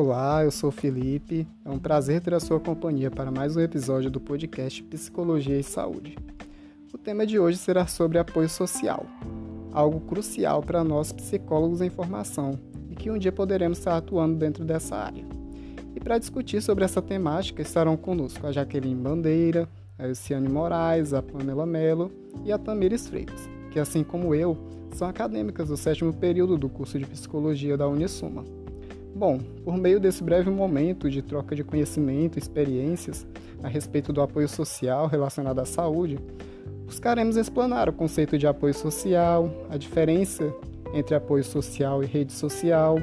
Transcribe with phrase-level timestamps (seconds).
[0.00, 1.44] Olá, eu sou o Felipe.
[1.64, 5.62] É um prazer ter a sua companhia para mais um episódio do podcast Psicologia e
[5.64, 6.16] Saúde.
[6.94, 9.04] O tema de hoje será sobre apoio social,
[9.72, 12.56] algo crucial para nós psicólogos em formação
[12.88, 15.24] e que um dia poderemos estar atuando dentro dessa área.
[15.96, 19.68] E para discutir sobre essa temática estarão conosco a Jaqueline Bandeira,
[19.98, 22.12] a Luciane Moraes, a Pamela Mello
[22.44, 24.56] e a Tamires Freitas, que assim como eu,
[24.92, 28.44] são acadêmicas do sétimo período do curso de Psicologia da Unisuma.
[29.14, 33.26] Bom, por meio desse breve momento de troca de conhecimento e experiências
[33.62, 36.18] a respeito do apoio social relacionado à saúde,
[36.84, 40.52] buscaremos explanar o conceito de apoio social, a diferença
[40.94, 42.96] entre apoio social e rede social,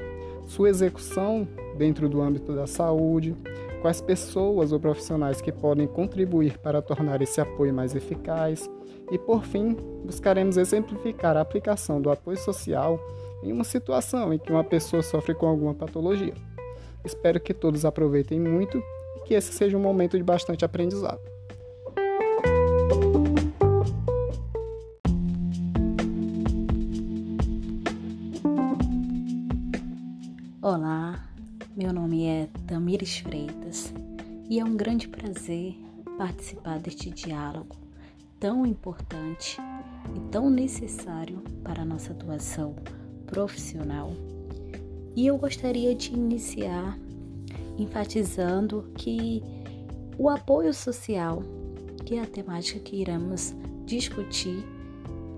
[0.47, 3.35] sua execução dentro do âmbito da saúde,
[3.81, 8.69] quais pessoas ou profissionais que podem contribuir para tornar esse apoio mais eficaz
[9.11, 12.99] e, por fim, buscaremos exemplificar a aplicação do apoio social
[13.43, 16.33] em uma situação em que uma pessoa sofre com alguma patologia.
[17.03, 18.81] Espero que todos aproveitem muito
[19.17, 21.19] e que esse seja um momento de bastante aprendizado.
[30.61, 31.23] Olá,
[31.77, 33.93] meu nome é Tamires Freitas
[34.49, 35.75] e é um grande prazer
[36.17, 37.75] participar deste diálogo
[38.39, 39.57] tão importante
[40.15, 42.75] e tão necessário para a nossa atuação
[43.25, 44.13] profissional.
[45.15, 46.97] E eu gostaria de iniciar
[47.77, 49.41] enfatizando que
[50.17, 51.43] o apoio social,
[52.05, 53.53] que é a temática que iremos
[53.85, 54.63] discutir,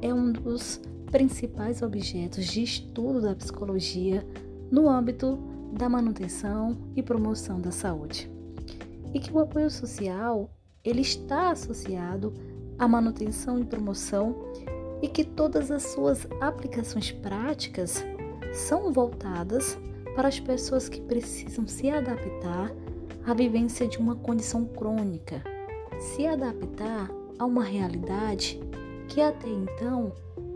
[0.02, 0.80] é um dos
[1.12, 4.26] principais objetos de estudo da psicologia
[4.70, 5.38] no âmbito
[5.74, 8.30] da manutenção e promoção da saúde.
[9.14, 10.52] E que o apoio social,
[10.84, 12.34] ele está associado
[12.78, 14.36] à manutenção e promoção
[15.02, 18.06] e que todas as suas aplicações práticas
[18.54, 19.78] são voltadas
[20.16, 22.72] para as pessoas que precisam se adaptar
[23.26, 25.44] à vivência de uma condição crônica,
[26.00, 28.60] se adaptar a uma realidade
[29.08, 30.12] que até então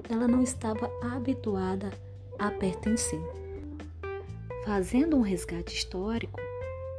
[0.10, 1.92] ela não estava habituada
[2.40, 3.22] a pertencer.
[4.66, 6.40] Fazendo um resgate histórico,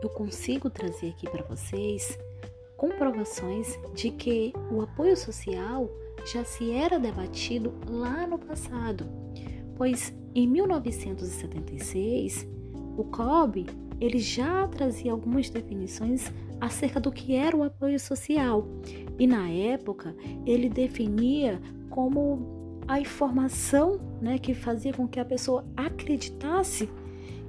[0.03, 2.19] eu consigo trazer aqui para vocês
[2.77, 5.89] comprovações de que o apoio social
[6.25, 9.07] já se era debatido lá no passado,
[9.77, 12.47] pois em 1976
[12.97, 13.67] o COB
[14.01, 18.67] ele já trazia algumas definições acerca do que era o apoio social
[19.19, 20.15] e na época
[20.47, 21.61] ele definia
[21.91, 26.89] como a informação né, que fazia com que a pessoa acreditasse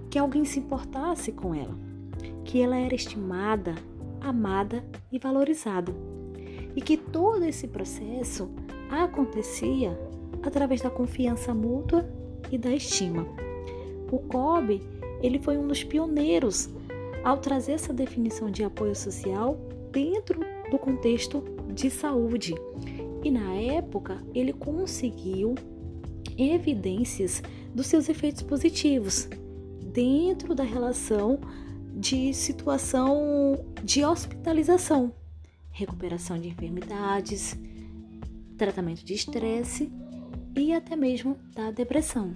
[0.10, 1.76] que alguém se importasse com ela,
[2.46, 3.74] que ela era estimada,
[4.22, 5.94] amada e valorizada
[6.76, 8.50] e que todo esse processo
[8.90, 9.98] acontecia
[10.42, 12.08] através da confiança mútua
[12.52, 13.26] e da estima.
[14.12, 14.82] O COB
[15.22, 16.70] ele foi um dos pioneiros
[17.24, 19.58] ao trazer essa definição de apoio social
[19.92, 21.44] dentro do contexto
[21.74, 22.54] de saúde.
[23.24, 25.56] E na época ele conseguiu
[26.38, 27.42] evidências
[27.74, 29.30] dos seus efeitos positivos
[29.82, 31.40] dentro da relação
[31.96, 35.14] de situação de hospitalização
[35.74, 37.58] recuperação de enfermidades,
[38.58, 39.92] tratamento de estresse
[40.56, 42.34] e até mesmo da depressão.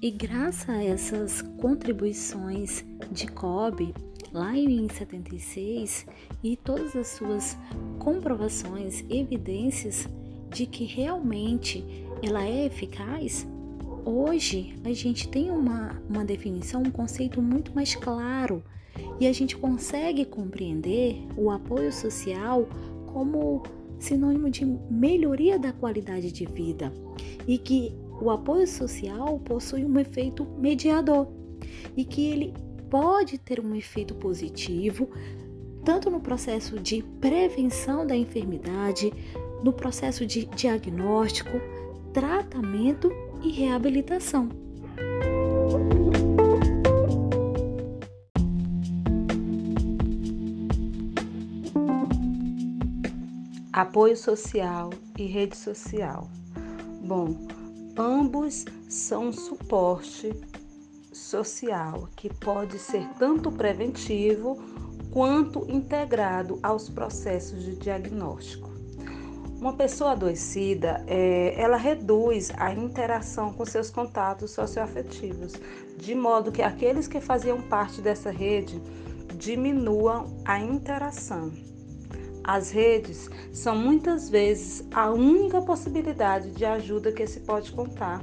[0.00, 3.94] E graças a essas contribuições de COB,
[4.32, 6.06] lá em 76,
[6.42, 7.56] e todas as suas
[7.98, 10.06] comprovações, evidências
[10.50, 11.84] de que realmente
[12.22, 13.46] ela é eficaz,
[14.04, 18.62] hoje a gente tem uma, uma definição, um conceito muito mais claro
[19.18, 22.68] e a gente consegue compreender o apoio social
[23.06, 23.62] como
[23.98, 26.92] sinônimo de melhoria da qualidade de vida
[27.46, 31.28] e que o apoio social possui um efeito mediador
[31.96, 32.54] e que ele
[32.90, 35.08] pode ter um efeito positivo
[35.84, 39.12] tanto no processo de prevenção da enfermidade,
[39.62, 41.60] no processo de diagnóstico,
[42.12, 43.08] tratamento
[43.40, 44.48] e reabilitação.
[53.76, 54.88] Apoio social
[55.18, 56.30] e rede social.
[57.02, 57.36] Bom,
[57.94, 60.34] ambos são um suporte
[61.12, 64.56] social que pode ser tanto preventivo
[65.12, 68.70] quanto integrado aos processos de diagnóstico.
[69.60, 75.52] Uma pessoa adoecida, é, ela reduz a interação com seus contatos socioafetivos,
[75.98, 78.80] de modo que aqueles que faziam parte dessa rede
[79.36, 81.75] diminuam a interação.
[82.46, 88.22] As redes são muitas vezes a única possibilidade de ajuda que se pode contar.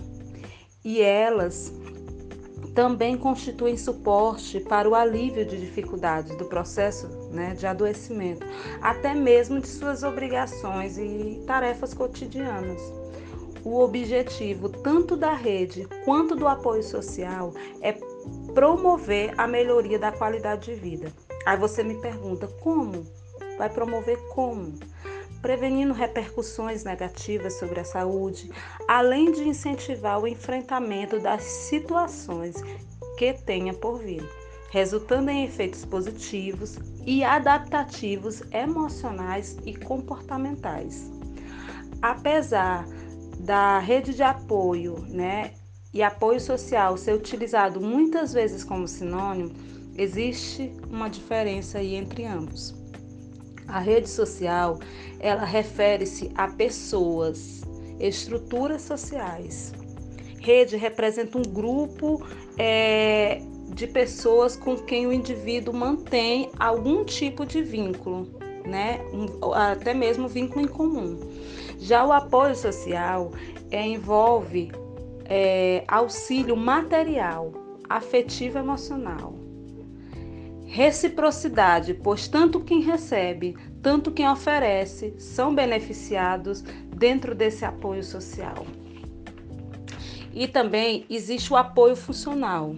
[0.81, 1.73] E elas
[2.73, 8.47] também constituem suporte para o alívio de dificuldades do processo né, de adoecimento,
[8.81, 12.81] até mesmo de suas obrigações e tarefas cotidianas.
[13.65, 17.91] O objetivo tanto da rede quanto do apoio social é
[18.53, 21.11] promover a melhoria da qualidade de vida.
[21.45, 23.03] Aí você me pergunta como?
[23.57, 24.73] Vai promover como?
[25.41, 28.50] Prevenindo repercussões negativas sobre a saúde,
[28.88, 32.55] além de incentivar o enfrentamento das situações
[33.17, 34.23] que tenha por vir,
[34.69, 41.11] resultando em efeitos positivos e adaptativos emocionais e comportamentais.
[42.01, 42.85] Apesar
[43.39, 45.53] da rede de apoio, né,
[45.94, 49.51] e apoio social ser utilizado muitas vezes como sinônimo,
[49.95, 52.82] existe uma diferença aí entre ambos.
[53.68, 54.80] A rede social,
[55.19, 57.62] ela refere-se a pessoas,
[58.00, 59.74] estruturas sociais.
[60.39, 62.21] Rede representa um grupo
[62.57, 63.42] é,
[63.74, 68.27] de pessoas com quem o indivíduo mantém algum tipo de vínculo,
[68.65, 69.00] né?
[69.13, 71.18] Um, até mesmo vínculo em comum.
[71.80, 73.31] Já o apoio social
[73.71, 74.71] é, envolve
[75.25, 77.51] é, auxílio material,
[77.89, 79.43] afetivo emocional.
[80.73, 86.63] Reciprocidade, pois tanto quem recebe, tanto quem oferece são beneficiados
[86.97, 88.65] dentro desse apoio social.
[90.33, 92.75] E também existe o apoio funcional.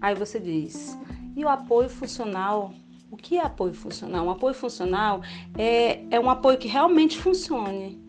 [0.00, 0.96] Aí você diz,
[1.34, 2.72] e o apoio funcional?
[3.10, 4.26] O que é apoio funcional?
[4.26, 5.22] Um apoio funcional
[5.58, 8.00] é, é um apoio que realmente funcione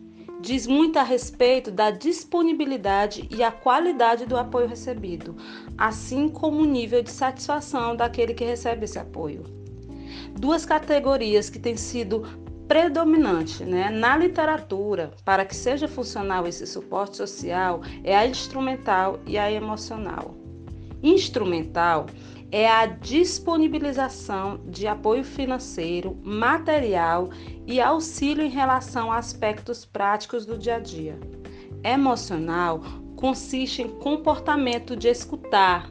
[0.42, 5.36] diz muito a respeito da disponibilidade e a qualidade do apoio recebido,
[5.78, 9.44] assim como o nível de satisfação daquele que recebe esse apoio.
[10.38, 12.24] Duas categorias que têm sido
[12.66, 19.38] predominantes né, na literatura para que seja funcional esse suporte social é a instrumental e
[19.38, 20.34] a emocional.
[21.02, 22.06] Instrumental
[22.52, 27.30] é a disponibilização de apoio financeiro, material
[27.66, 31.18] e auxílio em relação a aspectos práticos do dia a dia.
[31.82, 32.82] Emocional
[33.16, 35.88] consiste em comportamento de escutar,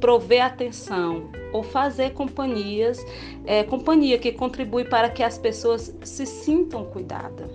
[0.00, 2.98] prover atenção ou fazer companhias,
[3.44, 7.50] é, companhia que contribui para que as pessoas se sintam cuidadas.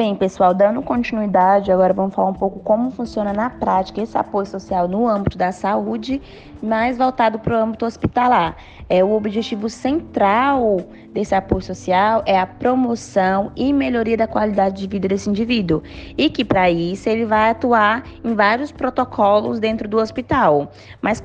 [0.00, 4.46] Bem, pessoal, dando continuidade, agora vamos falar um pouco como funciona na prática esse apoio
[4.46, 6.22] social no âmbito da saúde,
[6.62, 8.56] mais voltado para o âmbito hospitalar.
[8.88, 14.86] É o objetivo central desse apoio social é a promoção e melhoria da qualidade de
[14.86, 15.82] vida desse indivíduo.
[16.16, 20.72] E que para isso ele vai atuar em vários protocolos dentro do hospital.
[21.00, 21.20] Mas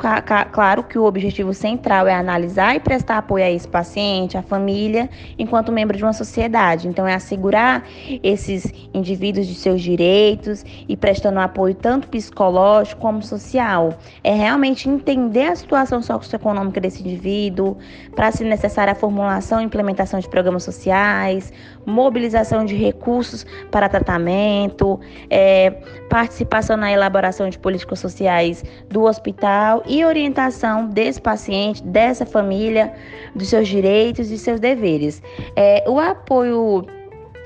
[0.51, 5.09] claro que o objetivo central é analisar e prestar apoio a esse paciente, a família,
[5.37, 6.87] enquanto membro de uma sociedade.
[6.87, 7.83] Então é assegurar
[8.23, 13.93] esses indivíduos de seus direitos e prestando apoio tanto psicológico como social.
[14.23, 17.77] É realmente entender a situação socioeconômica desse indivíduo,
[18.15, 21.51] para se necessária a formulação e implementação de programas sociais,
[21.85, 24.99] mobilização de recursos para tratamento,
[25.29, 25.71] é,
[26.09, 32.93] participação na elaboração de políticas sociais do hospital e orientação desse paciente, dessa família,
[33.35, 35.21] dos seus direitos e seus deveres.
[35.55, 36.85] É, o apoio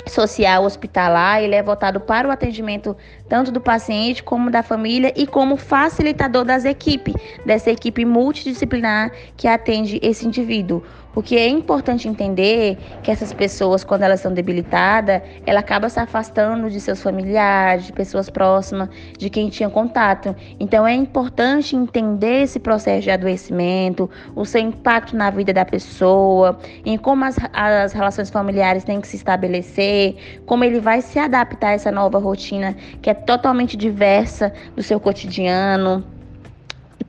[0.09, 2.95] social hospitalar, ele é voltado para o atendimento
[3.29, 7.13] tanto do paciente como da família e como facilitador das equipes,
[7.45, 10.83] dessa equipe multidisciplinar que atende esse indivíduo.
[11.13, 16.69] Porque é importante entender que essas pessoas, quando elas são debilitadas, ela acaba se afastando
[16.69, 20.35] de seus familiares, de pessoas próximas, de quem tinha contato.
[20.59, 26.59] Então é importante entender esse processo de adoecimento, o seu impacto na vida da pessoa,
[26.85, 31.69] em como as, as relações familiares têm que se estabelecer, como ele vai se adaptar
[31.69, 36.03] a essa nova rotina que é totalmente diversa do seu cotidiano.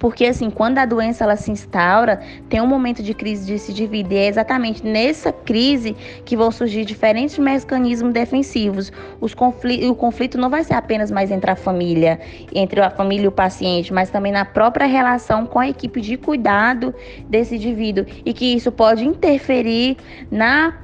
[0.00, 3.70] Porque assim, quando a doença ela se instaura, tem um momento de crise de se
[3.70, 4.16] dividir.
[4.16, 8.90] É exatamente nessa crise que vão surgir diferentes mecanismos defensivos.
[9.20, 12.18] Os confl o conflito não vai ser apenas mais entre a família,
[12.54, 16.16] entre a família e o paciente, mas também na própria relação com a equipe de
[16.16, 16.94] cuidado
[17.28, 18.06] desse indivíduo.
[18.24, 19.98] E que isso pode interferir
[20.30, 20.78] na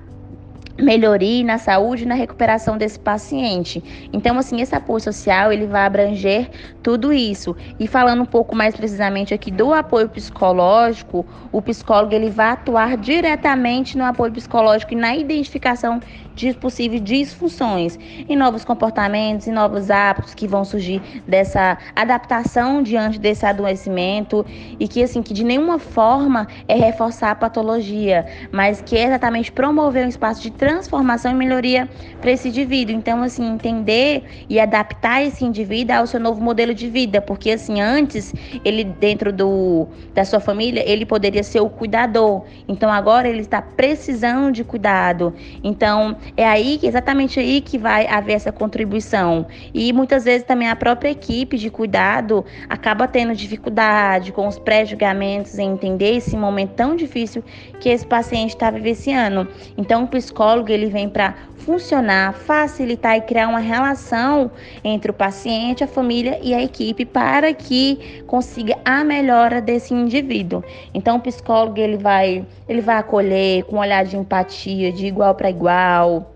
[0.78, 3.83] melhoria na saúde e na recuperação desse paciente.
[4.12, 6.50] Então, assim, esse apoio social, ele vai abranger
[6.83, 7.56] tudo isso.
[7.78, 12.97] E falando um pouco mais precisamente aqui do apoio psicológico, o psicólogo ele vai atuar
[12.97, 16.00] diretamente no apoio psicológico e na identificação
[16.37, 23.18] de possíveis disfunções, em novos comportamentos, em novos hábitos que vão surgir dessa adaptação diante
[23.18, 24.45] desse adoecimento
[24.78, 29.50] e que assim que de nenhuma forma é reforçar a patologia, mas que é exatamente
[29.50, 31.89] promover um espaço de transformação e melhoria
[32.21, 32.97] para esse indivíduo.
[32.97, 37.81] Então assim entender e adaptar esse indivíduo ao seu novo modelo de vida, porque assim
[37.81, 43.43] antes ele dentro do da sua família ele poderia ser o cuidador, então agora ele
[43.43, 45.33] está precisando de cuidado.
[45.63, 49.47] Então é aí, exatamente aí que vai haver essa contribuição.
[49.73, 55.61] E muitas vezes também a própria equipe de cuidado acaba tendo dificuldade com os pré-julgamentos
[55.61, 57.45] em entender esse momento tão difícil
[57.79, 59.47] que esse paciente está vivenciando.
[59.77, 64.51] Então, o psicólogo ele vem para funcionar, facilitar e criar uma relação
[64.85, 70.63] entre o paciente, a família e a equipe para que consiga a melhora desse indivíduo.
[70.95, 75.35] Então, o psicólogo ele vai, ele vai acolher com um olhar de empatia, de igual
[75.35, 76.33] para igual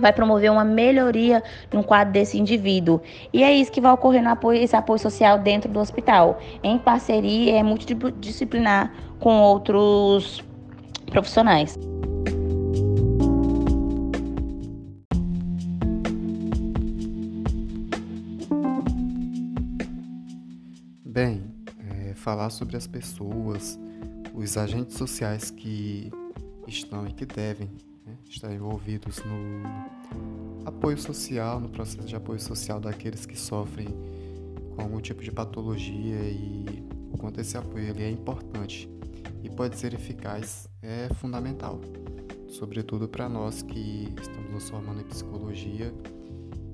[0.00, 3.00] vai promover uma melhoria no quadro desse indivíduo.
[3.32, 6.78] E é isso que vai ocorrer no apoio, esse apoio social dentro do hospital, em
[6.78, 10.42] parceria é multidisciplinar com outros
[11.10, 11.76] profissionais.
[21.18, 21.42] Bem,
[21.90, 23.76] é, falar sobre as pessoas,
[24.32, 26.12] os agentes sociais que
[26.64, 27.68] estão e que devem
[28.06, 33.88] né, estar envolvidos no apoio social, no processo de apoio social daqueles que sofrem
[34.76, 38.88] com algum tipo de patologia e o quanto esse apoio ele é importante
[39.42, 41.80] e pode ser eficaz é fundamental,
[42.48, 45.92] sobretudo para nós que estamos nos formando em psicologia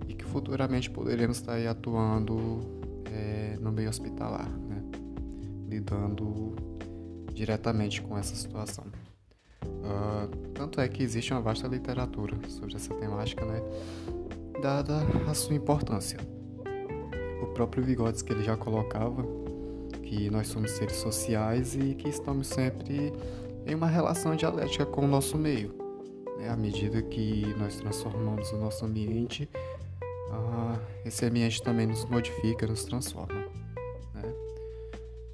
[0.06, 2.83] e que futuramente poderemos estar atuando
[3.14, 4.82] é, no meio hospitalar, né?
[5.68, 6.54] lidando
[7.32, 8.84] diretamente com essa situação.
[9.64, 13.62] Uh, tanto é que existe uma vasta literatura sobre essa temática, né?
[14.60, 16.18] dada a sua importância.
[17.42, 19.24] O próprio Vygotsky ele já colocava
[20.02, 23.12] que nós somos seres sociais e que estamos sempre
[23.66, 25.74] em uma relação dialética com o nosso meio.
[26.38, 26.48] Né?
[26.48, 29.48] À medida que nós transformamos o nosso ambiente,
[30.30, 33.34] ah, esse ambiente também nos modifica, nos transforma.
[34.14, 34.34] Né?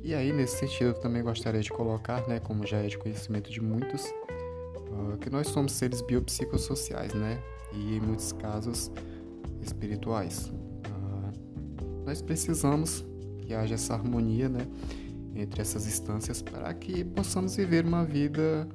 [0.01, 3.51] E aí, nesse sentido, eu também gostaria de colocar, né, como já é de conhecimento
[3.51, 7.43] de muitos, uh, que nós somos seres biopsicossociais, né?
[7.73, 8.91] E em muitos casos
[9.61, 10.49] espirituais.
[10.49, 13.05] Uh, nós precisamos
[13.39, 14.67] que haja essa harmonia, né,
[15.35, 18.69] entre essas instâncias para que possamos viver uma vida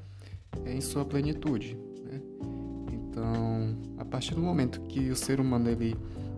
[0.66, 1.78] em sua plenitude.
[2.04, 2.22] Né?
[2.92, 3.78] Então,
[4.16, 5.94] partir do momento que o ser humano ele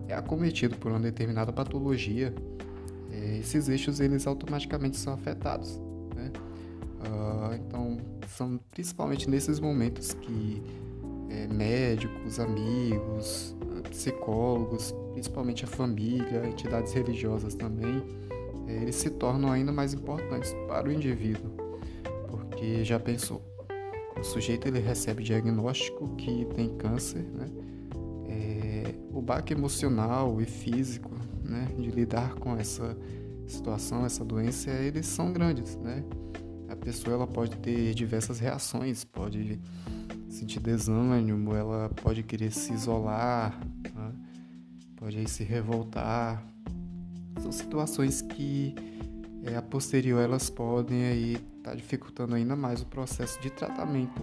[0.08, 2.34] é acometido por uma determinada patologia,
[3.12, 5.80] é, esses eixos eles automaticamente são afetados.
[6.12, 6.32] Né?
[7.06, 7.98] Uh, então,
[8.36, 10.60] são principalmente nesses momentos que
[11.30, 13.54] é, médicos, amigos,
[13.90, 18.02] psicólogos, principalmente a família, entidades religiosas também,
[18.66, 21.52] é, eles se tornam ainda mais importantes para o indivíduo,
[22.28, 23.40] porque já pensou,
[24.18, 27.67] o sujeito ele recebe diagnóstico que tem câncer, né?
[29.28, 31.10] Baque emocional e físico,
[31.44, 32.96] né, de lidar com essa
[33.46, 36.02] situação, essa doença, eles são grandes, né?
[36.66, 39.60] A pessoa ela pode ter diversas reações, pode
[40.30, 43.60] sentir desânimo, ela pode querer se isolar,
[43.94, 44.12] né?
[44.96, 46.42] pode aí se revoltar.
[47.42, 48.74] São situações que
[49.44, 54.22] é, a posterior elas podem aí estar tá dificultando ainda mais o processo de tratamento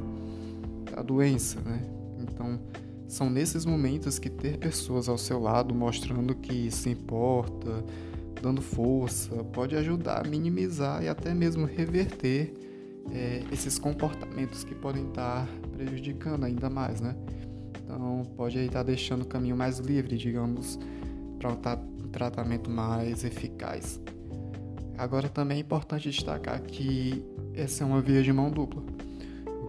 [0.91, 1.79] da doença, né?
[2.19, 2.59] Então,
[3.07, 7.83] são nesses momentos que ter pessoas ao seu lado mostrando que se importa,
[8.41, 12.53] dando força, pode ajudar a minimizar e até mesmo reverter
[13.11, 17.15] é, esses comportamentos que podem estar prejudicando ainda mais, né?
[17.83, 20.79] Então, pode estar deixando o caminho mais livre, digamos,
[21.37, 24.01] para um tratamento mais eficaz.
[24.97, 28.94] Agora também é importante destacar que essa é uma via de mão dupla.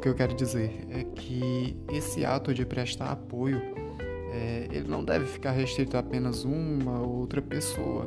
[0.06, 3.60] Que eu quero dizer é que esse ato de prestar apoio,
[4.30, 8.06] é, ele não deve ficar restrito a apenas uma ou outra pessoa,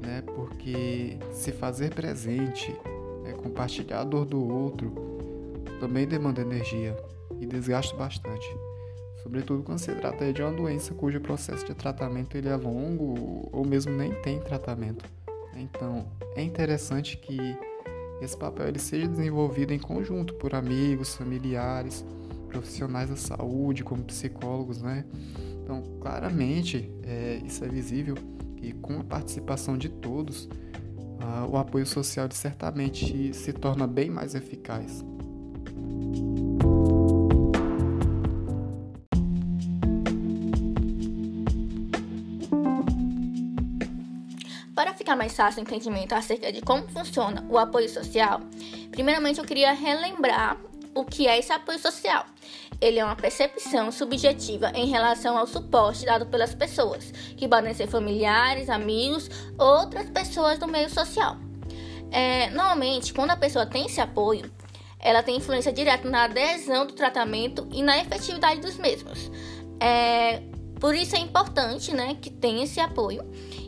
[0.00, 0.22] né?
[0.36, 2.72] Porque se fazer presente,
[3.26, 4.92] é, compartilhar a dor do outro,
[5.80, 6.96] também demanda energia
[7.40, 8.48] e desgasta bastante.
[9.20, 13.66] Sobretudo quando se trata de uma doença cujo processo de tratamento ele é longo ou
[13.66, 15.04] mesmo nem tem tratamento.
[15.56, 16.06] Então,
[16.36, 17.36] é interessante que
[18.24, 22.04] esse papel ele seja desenvolvido em conjunto por amigos, familiares,
[22.48, 25.04] profissionais da saúde, como psicólogos, né?
[25.62, 28.16] Então, claramente, é, isso é visível
[28.60, 34.34] e com a participação de todos, uh, o apoio social certamente se torna bem mais
[34.34, 35.04] eficaz.
[44.74, 48.40] Para ficar mais fácil o entendimento acerca de como funciona o apoio social,
[48.90, 50.56] primeiramente eu queria relembrar
[50.94, 52.24] o que é esse apoio social.
[52.80, 57.86] Ele é uma percepção subjetiva em relação ao suporte dado pelas pessoas, que podem ser
[57.86, 61.36] familiares, amigos, outras pessoas do meio social.
[62.10, 64.50] É, normalmente, quando a pessoa tem esse apoio,
[64.98, 69.30] ela tem influência direta na adesão do tratamento e na efetividade dos mesmos.
[69.80, 70.42] É,
[70.80, 73.22] por isso é importante né, que tenha esse apoio.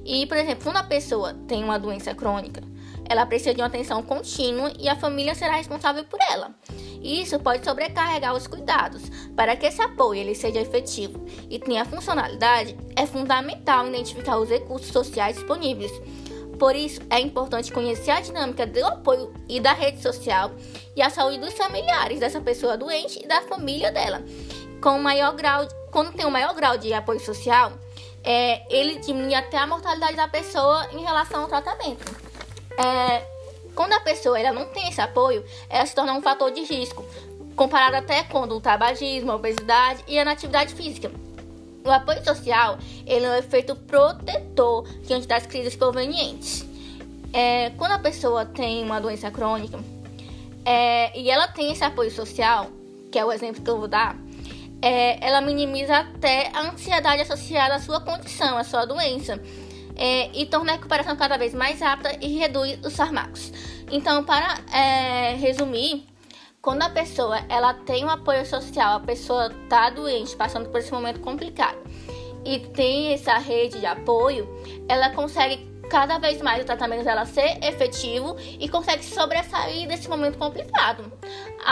[0.05, 2.63] E, por exemplo, quando a pessoa tem uma doença crônica,
[3.09, 6.55] ela precisa de uma atenção contínua e a família será responsável por ela.
[7.03, 9.03] Isso pode sobrecarregar os cuidados.
[9.37, 14.89] Para que esse apoio ele seja efetivo e tenha funcionalidade, é fundamental identificar os recursos
[14.89, 15.93] sociais disponíveis.
[16.59, 20.53] Por isso, é importante conhecer a dinâmica do apoio e da rede social
[20.97, 24.23] e a saúde dos familiares dessa pessoa doente e da família dela.
[24.81, 27.73] Com maior grau, quando tem um maior grau de apoio social,
[28.25, 32.05] é, ele diminui até a mortalidade da pessoa em relação ao tratamento.
[32.79, 33.23] É,
[33.75, 37.05] quando a pessoa ela não tem esse apoio, ela se torna um fator de risco,
[37.55, 41.11] comparado até com o tabagismo, a obesidade e a inatividade física.
[41.85, 46.65] O apoio social ele é um efeito protetor diante das crises provenientes.
[47.33, 49.79] É, quando a pessoa tem uma doença crônica
[50.65, 52.71] é, e ela tem esse apoio social,
[53.13, 54.17] que é o exemplo que eu vou dar,
[54.83, 59.41] é, ela minimiza até a ansiedade associada à sua condição, à sua doença
[59.97, 63.53] é, e torna a recuperação cada vez mais rápida e reduz os fármacos.
[63.91, 66.07] Então, para é, resumir,
[66.61, 70.93] quando a pessoa ela tem um apoio social, a pessoa está doente, passando por esse
[70.93, 71.79] momento complicado,
[72.45, 74.49] e tem essa rede de apoio,
[74.89, 80.39] ela consegue cada vez mais o tratamento dela ser efetivo e consegue sobressair desse momento
[80.39, 81.13] complicado.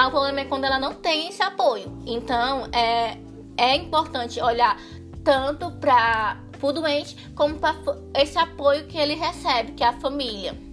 [0.07, 2.03] O problema é quando ela não tem esse apoio.
[2.07, 3.17] Então, é,
[3.57, 4.79] é importante olhar
[5.25, 7.75] tanto para o doente como para
[8.15, 10.72] esse apoio que ele recebe, que é a família.